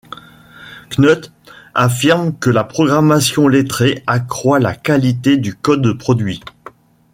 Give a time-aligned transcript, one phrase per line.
[0.89, 1.31] Knuth
[1.75, 6.39] affirme que la programmation lettrée accroît la qualité du code produit.